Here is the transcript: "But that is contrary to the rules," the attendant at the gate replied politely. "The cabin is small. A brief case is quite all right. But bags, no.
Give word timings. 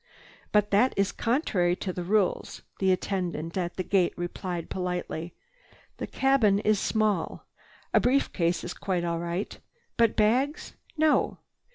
"But 0.51 0.71
that 0.71 0.95
is 0.97 1.11
contrary 1.11 1.75
to 1.75 1.93
the 1.93 2.03
rules," 2.03 2.63
the 2.79 2.91
attendant 2.91 3.55
at 3.55 3.75
the 3.75 3.83
gate 3.83 4.15
replied 4.17 4.67
politely. 4.67 5.35
"The 5.97 6.07
cabin 6.07 6.57
is 6.57 6.79
small. 6.79 7.45
A 7.93 7.99
brief 7.99 8.33
case 8.33 8.63
is 8.63 8.73
quite 8.73 9.03
all 9.03 9.19
right. 9.19 9.55
But 9.97 10.15
bags, 10.15 10.73
no. 10.97 11.37